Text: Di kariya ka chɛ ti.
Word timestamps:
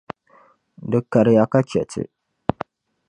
Di 0.89 0.99
kariya 1.11 1.45
ka 1.51 1.59
chɛ 1.69 1.81
ti. 1.91 2.03